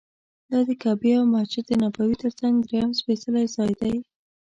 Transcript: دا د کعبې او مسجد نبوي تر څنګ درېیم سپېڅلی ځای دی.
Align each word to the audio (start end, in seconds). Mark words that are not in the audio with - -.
دا 0.51 0.59
د 0.67 0.69
کعبې 0.81 1.11
او 1.19 1.25
مسجد 1.33 1.65
نبوي 1.83 2.15
تر 2.23 2.31
څنګ 2.39 2.53
درېیم 2.65 2.89
سپېڅلی 2.99 3.45
ځای 3.55 3.71
دی. 3.81 3.95